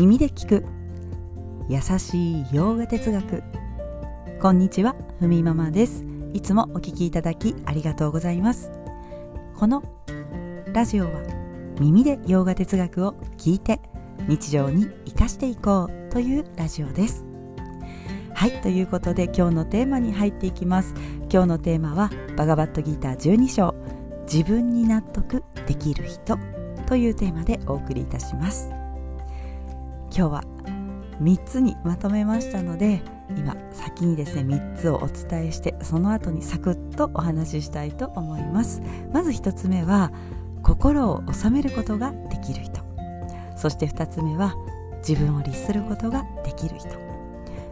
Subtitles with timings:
[0.00, 0.64] 耳で聞く。
[1.68, 3.42] 優しい洋画哲学。
[4.40, 6.06] こんにちはふみママです。
[6.32, 8.72] いつもお聞きいただきありがとうございます。
[9.54, 9.82] この
[10.72, 11.20] ラジオは
[11.78, 13.78] 耳で洋画哲学を聞いて
[14.26, 17.26] 日常に生かしていこうというラジオです。
[18.32, 20.94] はいということで今日のテーマに入っていきます。
[21.30, 23.74] 今日のテーマはバガバットギーター12章。
[24.22, 26.38] 自分に納得できる人
[26.86, 28.79] というテーマでお送りいたします。
[30.12, 30.44] 今日は
[31.22, 33.02] 3つにまとめましたので
[33.36, 38.82] 今先にですね3つをお伝えしてその後にサクッとお話ししたいと思います。
[39.12, 40.10] まず1つ目は
[40.62, 42.80] 心を収めることができる人。
[43.56, 44.54] そして2つ目は
[45.06, 46.88] 自分を律することができる人。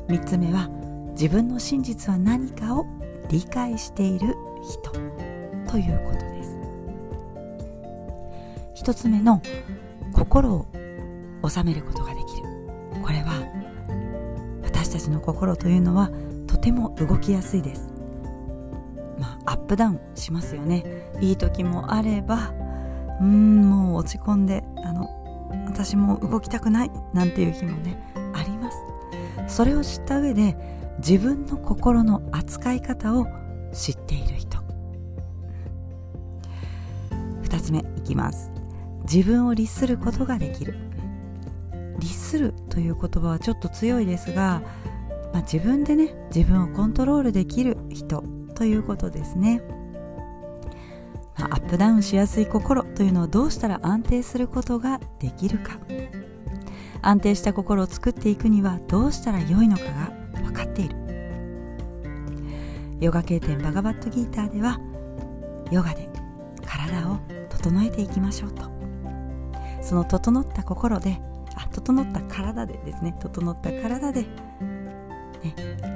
[0.09, 0.69] 3つ目は
[1.13, 2.87] 自分の真実は何かを
[3.29, 4.93] 理解している人。
[5.71, 6.57] ということです。
[8.85, 9.43] 1つ目の
[10.13, 10.67] 心を
[11.47, 12.18] 収めることができる。
[13.09, 13.43] これは
[14.63, 16.11] 私たちの心というのは
[16.47, 17.91] とても動きやすいです。
[19.19, 20.85] まあアップダウンしますよね。
[21.19, 22.53] いい時もあれば
[23.23, 25.09] うんもう落ち込んであの
[25.65, 27.99] 私も動きたくないなんていう日もね
[28.35, 28.77] あります。
[29.47, 30.55] それを知った上で
[30.99, 33.27] 自分の心の扱い方を
[33.73, 34.59] 知っている人。
[37.43, 38.53] 2つ目いきます。
[39.11, 40.75] 自分を律することができる。
[41.99, 44.63] 律するという言葉はちょっと強いですが、
[45.33, 48.23] まあ、自分でね自分をコントロールできる人
[48.55, 49.61] ということですね、
[51.37, 55.81] まあ、アップダウンしやすい心というのをどうしたら安定することができるか。
[57.03, 60.97] 安定した心を作っていくにはどうしたら良いのかが分かっている。
[63.01, 64.79] ヨガ経典バガバットギーターでは
[65.73, 66.09] ヨガで
[66.65, 68.63] 体を整えていきましょうと。
[69.83, 71.21] その整った心で
[71.81, 74.29] 整った体でですね整った体で、ね、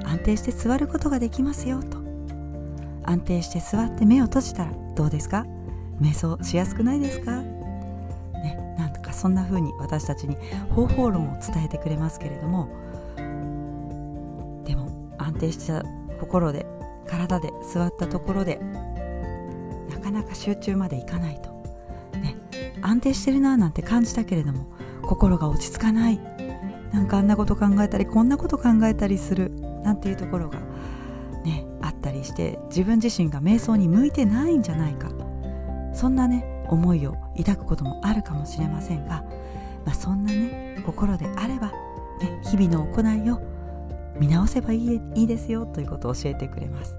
[0.05, 2.01] 安定して座ることができますよと。
[3.05, 5.45] 安定して座って目を閉じたらどうですか？
[5.99, 7.41] 瞑想しやすくないですか？
[7.41, 10.37] ねなんとかそんな風に私たちに
[10.69, 12.69] 方法論を伝えてくれますけれども
[14.65, 15.83] でも安定した
[16.19, 16.65] 心で
[17.07, 18.59] 体で座ったところで
[19.89, 21.49] なかなか集中までいかないと、
[22.19, 22.37] ね、
[22.81, 24.65] 安定してるななんて感じたけれども
[25.13, 26.19] 心が落ち着かない。
[26.91, 29.51] なんかあんなこと考えたりこんなこと考えたりする
[29.83, 30.59] なんていうところが
[31.43, 35.09] ねあったりして自分自身が瞑想に向いてないんじゃないか。
[35.93, 39.23] そんなね思いを抱くこともあるかもしれませんが、
[39.85, 41.67] まあ、そんなね心であれば、
[42.19, 43.39] ね、日々の行いを
[44.19, 46.97] 見直せばいいいいですよということを教えてくれます。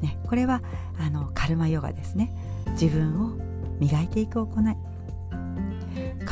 [0.00, 0.62] ね、これは
[0.98, 2.32] あのカルマヨガですね。
[2.68, 3.36] 自分を
[3.78, 4.76] 磨いていく行い。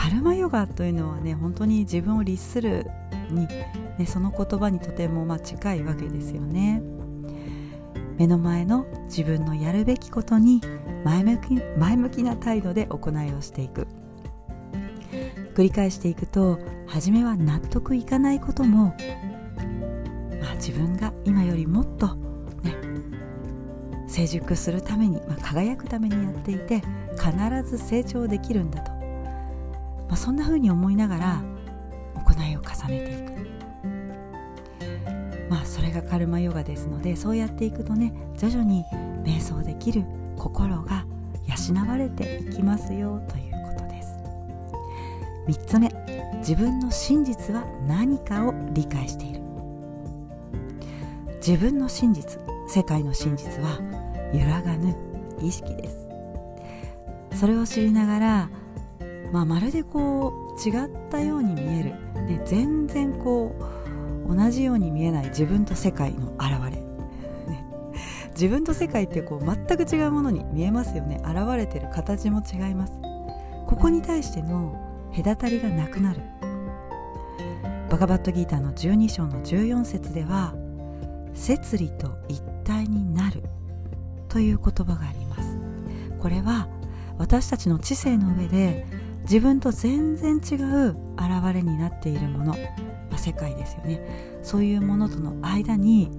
[0.08, 2.86] カルマヨガというのはね本当に自分を律する
[3.28, 6.82] に、ね、その言葉にとてもまあ近いわけですよね。
[8.16, 10.62] 目の前の自分のやるべきことに
[11.04, 13.86] 前向き前向きな態度で行いをしていく。
[15.54, 18.94] 繰り返していくと初めは納得いかないことも、
[20.40, 22.14] まあ、自分が今よりもっと
[22.62, 22.74] ね
[24.06, 26.82] 成熟するために、まあ、輝くためにやっていて
[27.18, 28.97] 必ず成長できるんだと。
[30.08, 31.42] まあ、そんな風に思いながら
[32.14, 33.38] 行いを重ねていく。
[35.48, 38.84] まあそれがカルマヨガですのでそうやっていくとね徐々に
[39.24, 40.04] 瞑想できる
[40.36, 41.06] 心が
[41.46, 44.18] 養われていきますよということです。
[45.46, 45.90] 3つ目
[46.38, 49.40] 自分の真実は何かを理解している。
[51.36, 53.78] 自分の真実世界の真実は
[54.34, 54.94] 揺らがぬ
[55.40, 56.08] 意識です。
[57.34, 58.50] それを知りながら
[59.32, 61.90] まあ、まるでこう違ったように見える、
[62.26, 63.54] ね、全然こ
[64.26, 66.80] う同じように見えない自分と世界の現れ、
[67.50, 67.64] ね、
[68.30, 71.20] 自分と世界ってこう全く違うものに見えますよね。
[71.24, 72.92] 現れてる形も違います。
[73.66, 74.76] ここに対しての
[75.14, 76.20] 隔たりがなくなる。
[77.90, 80.54] バガバットギーターの12章の14節では
[81.34, 83.42] 摂理と一体になる。
[84.28, 85.58] という言葉があります。
[86.20, 86.68] これは
[87.16, 88.86] 私たちの知性の上で
[89.28, 92.56] 自分と全然違う現れになっているもの、ま
[93.16, 94.00] あ、世界ですよね。
[94.42, 96.10] そういうものとの間に、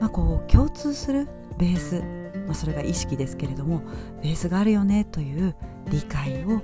[0.00, 2.02] まあ、こう共通するベース、
[2.46, 3.82] まあ、それが意識ですけれども
[4.22, 5.54] ベースがあるよねという
[5.90, 6.60] 理解を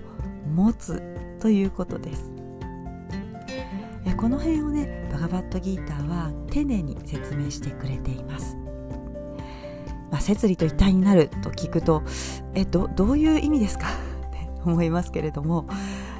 [0.52, 1.00] 持つ
[1.40, 2.32] ということです。
[4.16, 8.56] この辺をねバガバットギーターは丁寧に説明してくれています。
[10.10, 12.02] ま、摂理と一体になると聞くと
[12.54, 13.86] えどどういう意味ですか？
[14.64, 15.66] 思いますけれども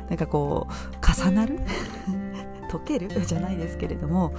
[0.08, 1.61] なんかこう重なる？
[2.70, 3.08] 溶ける？
[3.25, 4.32] じゃないですけれども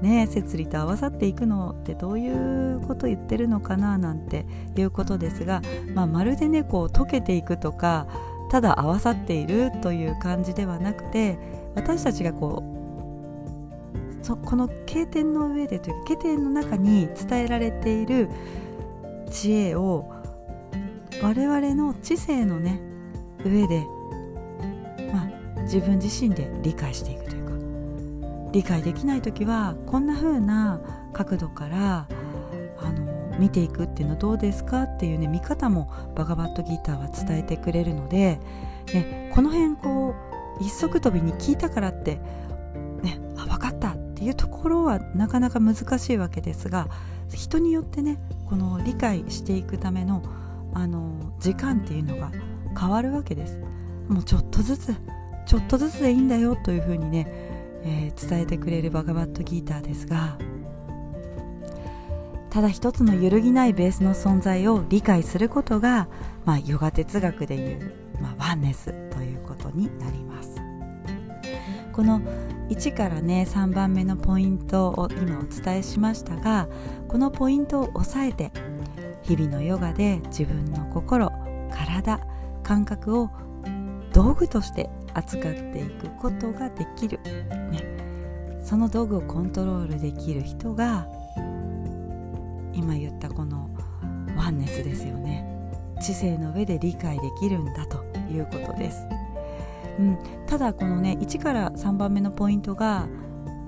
[0.00, 3.96] ね摂理と合わさっていくのってどういうこと言ってるのかな？
[3.98, 5.62] なんていうことですが、
[5.94, 8.06] まあ、まるでねこう溶けていくとか
[8.50, 11.38] ただ合わさっているという感じではなくて
[11.74, 12.62] 私たちがこ
[14.22, 18.28] うそこの経典の上でというか経典の中に伝えられている
[19.30, 20.10] 知恵を
[21.22, 22.80] 我々の知性のね
[23.48, 23.86] 上で、
[25.12, 27.52] まあ、自分自身で理解していくというか
[28.52, 30.80] 理解できない時はこんな風な
[31.12, 32.06] 角度から
[32.78, 34.84] あの見ていくっていうのはどうですか？
[34.84, 38.38] っていうね見方もバガバットギターは伝えてくれるので、
[38.94, 40.14] ね、この辺こ
[40.60, 42.16] う一足飛びに聞いたからって、
[43.02, 43.90] ね、あ分かった！
[43.90, 46.88] っていうところはなかなか難しいわけですが
[47.34, 48.18] 人によってね
[48.48, 50.22] この理解していくための
[50.72, 52.30] あの時間っていうのが
[52.78, 53.60] 変わるわけです。
[54.08, 54.94] もうちょっとずつ
[55.46, 57.26] ちょっとずつでいいんだよというふうにね、
[57.84, 60.36] えー、伝えてくれるバガバットギーターですが
[62.50, 66.08] ただ一つの揺るぎないベースの存在を理解することが、
[66.44, 70.56] まあ、ヨガ哲学でいう、まあ、ワンネスということになります。
[71.92, 72.20] この
[72.68, 76.68] 1からね3番目のポイントを今お伝えしましたが
[77.08, 78.52] このポイントを押さえて
[79.22, 81.32] 日々のヨガで自分の心
[81.70, 82.20] 体
[82.66, 83.30] 感覚を
[84.12, 87.20] 道具として扱っていくことができる、
[87.70, 91.06] ね、その道具をコントロールできる人が
[92.72, 93.70] 今言ったこの
[94.36, 95.56] ワンネスですよね。
[96.02, 99.06] 知性の上で理解できるんだということです、
[99.98, 103.08] うん、ただこのね1から3番目のポイントが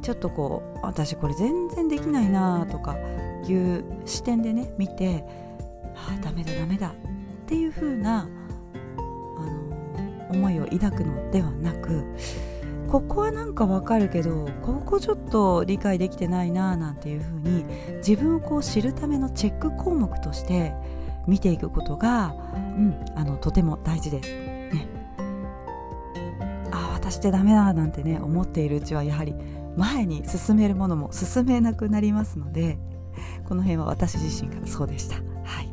[0.03, 2.97] ちょっとこう私これ全然できないなとか
[3.47, 5.25] いう視点でね見て
[5.97, 6.93] ああダメだダメだっ
[7.47, 8.29] ていう風な
[10.70, 12.05] 抱くのではなく
[12.88, 17.65] ここはなんかわかるけどここちょっと理解できてないななんていう風に
[17.99, 20.73] 自分をこう知るためのチェック項目として
[21.26, 24.32] 見ていくことが、うん、あのとても大事です。
[24.32, 24.88] ね、
[26.71, 29.35] ああ私ってダメだなんてね思っているうちはやはり
[29.76, 32.79] 前に進めるものも進めなくなりますので
[33.44, 35.17] この辺は私自身がそうでした。
[35.44, 35.69] はい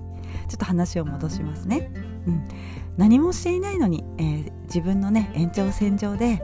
[0.49, 1.91] ちょっと話を戻しますね、
[2.27, 2.47] うん、
[2.97, 6.41] 何もしていないのに、えー、自分のね延長線上で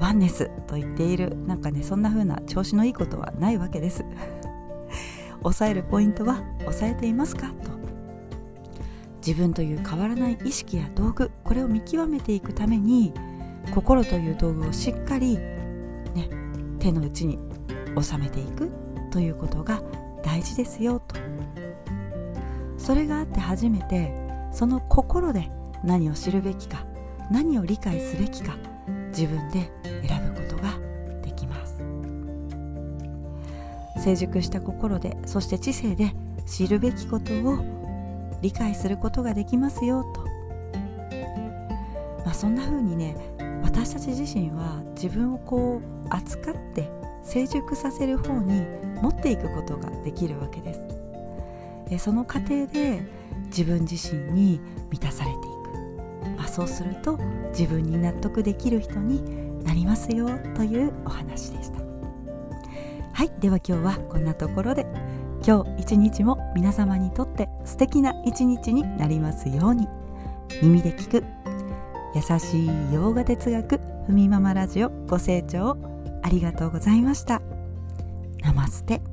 [0.00, 4.04] ワンネスと言っているなんかねそんな風な調子のいいことはないわけです。
[5.42, 7.48] 抑えるポイントは抑えていますか？
[7.62, 7.70] と。
[9.24, 13.12] 自分という変わらない意識や道具これを見極めていくために
[13.72, 16.28] 心という道具をしっかり、ね、
[16.80, 17.38] 手の内に
[18.00, 18.70] 収めていく
[19.12, 19.80] ということが
[20.24, 21.14] 大事ですよと。
[22.76, 24.12] それがあって初めて
[24.52, 25.50] その心で
[25.82, 26.84] 何を知るべきか
[27.30, 28.56] 何を理解すべきか
[29.08, 29.70] 自分で
[30.06, 30.74] 選ぶことが
[31.22, 31.82] できます。
[34.02, 36.12] 成熟した心でそして知性で
[36.46, 37.58] 知るべきことを
[38.42, 40.24] 理解することができますよと、
[42.24, 43.16] まあ、そんな風にね
[43.62, 46.90] 私たち自身は自分をこう扱って
[47.22, 48.66] 成熟させる方に
[49.00, 50.80] 持っていくことができるわけです。
[51.88, 53.02] でその過程で
[53.56, 54.60] 自分自身に
[54.90, 57.18] 満たされていく、まあ、そうすると
[57.50, 61.80] 自分に納得できる人になりますよというお話でした。
[63.12, 64.86] はいでは今日はこんなところで。
[65.44, 69.88] 今日一日も皆様にとって素敵な一日になりますように。
[70.62, 71.24] 耳で聞く。
[72.14, 73.80] 優しい洋画哲学。
[74.06, 75.76] ふみママラジオご清聴
[76.22, 77.42] ありがとうございました。
[78.42, 79.11] ナマステ。